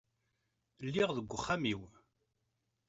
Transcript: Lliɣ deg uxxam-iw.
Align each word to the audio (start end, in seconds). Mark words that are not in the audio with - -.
Lliɣ 0.85 1.09
deg 1.13 1.27
uxxam-iw. 1.31 1.81